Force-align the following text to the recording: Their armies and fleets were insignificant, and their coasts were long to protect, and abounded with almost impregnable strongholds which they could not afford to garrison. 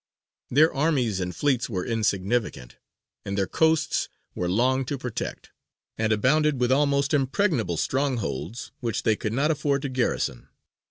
Their 0.49 0.73
armies 0.73 1.19
and 1.19 1.35
fleets 1.35 1.69
were 1.69 1.85
insignificant, 1.85 2.77
and 3.23 3.37
their 3.37 3.45
coasts 3.45 4.09
were 4.33 4.49
long 4.49 4.83
to 4.85 4.97
protect, 4.97 5.51
and 5.95 6.11
abounded 6.11 6.59
with 6.59 6.71
almost 6.71 7.13
impregnable 7.13 7.77
strongholds 7.77 8.71
which 8.79 9.03
they 9.03 9.15
could 9.15 9.31
not 9.31 9.51
afford 9.51 9.83
to 9.83 9.89
garrison. 9.89 10.47